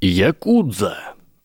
[0.00, 0.96] Якудза.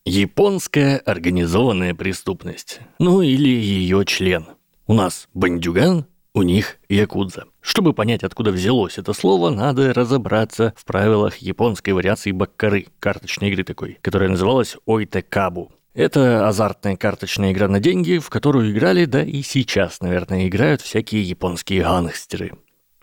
[0.04, 2.78] Японская организованная преступность.
[3.00, 4.46] Ну или ее член.
[4.86, 7.46] У нас бандюган, у них якудза.
[7.60, 13.64] Чтобы понять, откуда взялось это слово, надо разобраться в правилах японской вариации баккары, карточной игры
[13.64, 15.72] такой, которая называлась Ойтекабу.
[15.92, 21.24] Это азартная карточная игра на деньги, в которую играли, да и сейчас, наверное, играют всякие
[21.24, 22.52] японские гангстеры.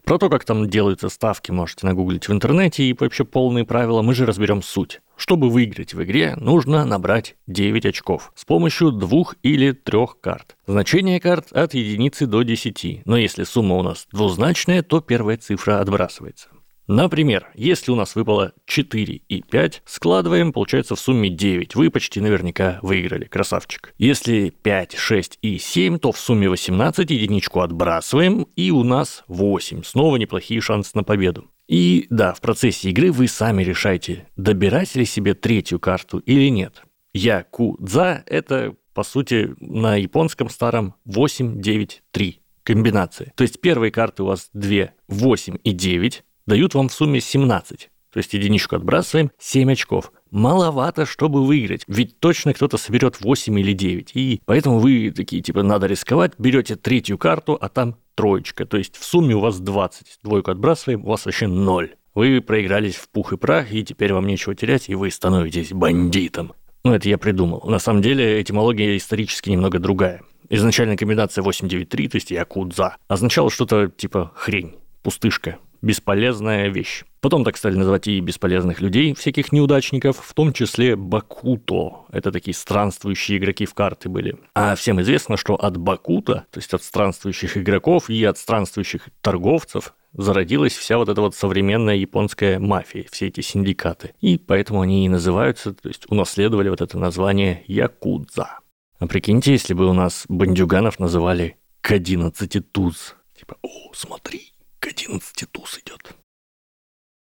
[0.05, 4.13] Про то, как там делаются ставки, можете нагуглить в интернете, и вообще полные правила мы
[4.15, 5.02] же разберем суть.
[5.21, 10.57] Чтобы выиграть в игре, нужно набрать 9 очков с помощью двух или трех карт.
[10.66, 15.79] Значение карт от единицы до 10, но если сумма у нас двузначная, то первая цифра
[15.79, 16.48] отбрасывается.
[16.88, 21.76] Например, если у нас выпало 4 и 5, складываем, получается в сумме 9.
[21.76, 23.93] Вы почти наверняка выиграли, красавчик.
[23.99, 29.84] Если 5, 6 и 7, то в сумме 18 единичку отбрасываем, и у нас 8.
[29.84, 31.45] Снова неплохие шансы на победу.
[31.71, 36.84] И да, в процессе игры вы сами решаете, добирать ли себе третью карту или нет.
[37.13, 43.31] Якудза– это, по сути, на японском старом 8, 9, 3 комбинации.
[43.35, 47.90] То есть первые карты у вас 2, 8 и 9, дают вам в сумме 17.
[48.12, 50.12] То есть единичку отбрасываем, 7 очков.
[50.29, 54.12] Маловато, чтобы выиграть, ведь точно кто-то соберет 8 или 9.
[54.15, 58.65] И поэтому вы такие, типа, надо рисковать, берете третью карту, а там троечка.
[58.65, 60.20] То есть в сумме у вас 20.
[60.23, 61.95] Двойку отбрасываем, у вас вообще 0.
[62.13, 66.53] Вы проигрались в пух и прах, и теперь вам нечего терять, и вы становитесь бандитом.
[66.84, 67.62] Ну, это я придумал.
[67.66, 70.22] На самом деле, этимология исторически немного другая.
[70.50, 77.03] Изначально комбинация 893, то есть якудза, означала что-то типа хрень, пустышка, бесполезная вещь.
[77.22, 82.06] Потом так стали называть и бесполезных людей, всяких неудачников, в том числе Бакуто.
[82.12, 84.38] Это такие странствующие игроки в карты были.
[84.56, 89.94] А всем известно, что от Бакута, то есть от странствующих игроков и от странствующих торговцев,
[90.13, 94.13] зародилась вся вот эта вот современная японская мафия, все эти синдикаты.
[94.19, 98.59] И поэтому они и называются, то есть унаследовали вот это название Якудза.
[99.00, 103.16] А прикиньте, если бы у нас бандюганов называли к 11 туз.
[103.38, 106.21] Типа, о, смотри, к 11 туз идет.